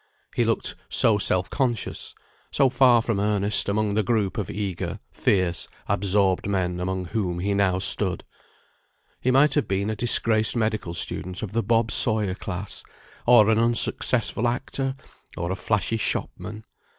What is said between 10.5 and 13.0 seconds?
medical student of the Bob Sawyer class,